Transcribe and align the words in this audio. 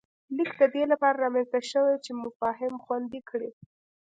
لیک 0.35 0.51
د 0.59 0.61
دې 0.73 0.83
له 0.91 0.95
پاره 1.01 1.19
رامنځته 1.23 1.59
شوی 1.71 1.95
چې 2.05 2.11
مفاهیم 2.23 2.75
خوندي 2.83 3.21
کړي 3.29 3.49